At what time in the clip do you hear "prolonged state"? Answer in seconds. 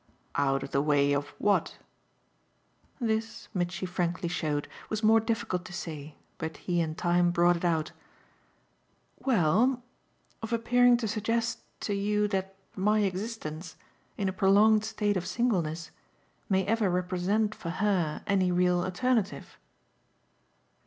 14.33-15.17